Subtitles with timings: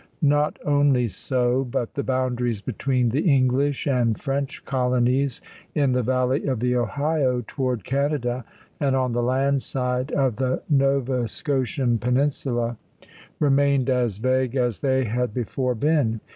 [0.23, 5.43] Not only so, but the boundaries between the English and French colonies
[5.75, 8.43] in the valley of the Ohio, toward Canada,
[8.79, 12.77] and on the land side of the Nova Scotian peninsula,
[13.39, 16.19] remained as vague as they had before been.